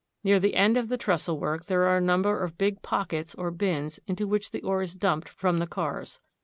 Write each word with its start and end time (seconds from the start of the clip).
Near 0.23 0.39
the 0.39 0.55
end 0.55 0.77
of 0.77 0.89
the 0.89 0.97
trestle 0.97 1.39
work 1.39 1.65
there 1.65 1.83
are 1.83 1.97
a 1.97 2.01
number 2.01 2.41
of 2.43 2.57
big 2.57 2.81
pockets, 2.81 3.35
or 3.35 3.51
bins, 3.51 3.99
into 4.07 4.25
which 4.27 4.49
the 4.49 4.63
ore 4.63 4.81
is 4.81 4.95
dumped 4.95 5.29
from 5.29 5.59
the 5.59 5.67
cars. 5.67 6.19